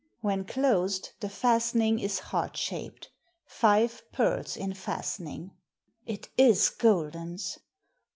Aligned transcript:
When 0.21 0.45
closed 0.45 1.11
the 1.19 1.29
fastening 1.29 1.99
is 1.99 2.17
heart 2.33 2.57
shaped. 2.57 3.11
Five 3.45 4.01
pearls 4.11 4.57
in 4.57 4.73
fastening.' 4.73 5.51
It 6.07 6.27
is 6.39 6.69
Golden's. 6.71 7.59